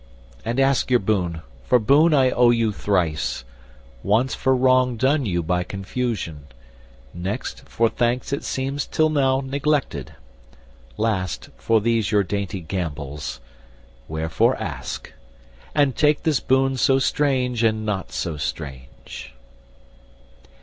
And 0.43 0.59
ask 0.59 0.89
your 0.89 0.99
boon, 0.99 1.43
for 1.63 1.77
boon 1.77 2.11
I 2.11 2.31
owe 2.31 2.49
you 2.49 2.71
thrice, 2.71 3.45
Once 4.01 4.33
for 4.33 4.55
wrong 4.55 4.97
done 4.97 5.27
you 5.27 5.43
by 5.43 5.61
confusion, 5.63 6.47
next 7.13 7.69
For 7.69 7.87
thanks 7.87 8.33
it 8.33 8.43
seems 8.43 8.87
till 8.87 9.11
now 9.11 9.41
neglected, 9.41 10.15
last 10.97 11.49
For 11.55 11.79
these 11.79 12.11
your 12.11 12.23
dainty 12.23 12.61
gambols: 12.61 13.39
wherefore 14.07 14.55
ask; 14.59 15.13
And 15.75 15.95
take 15.95 16.23
this 16.23 16.39
boon 16.39 16.77
so 16.77 16.97
strange 16.97 17.61
and 17.63 17.85
not 17.85 18.11
so 18.11 18.37
strange." 18.37 19.35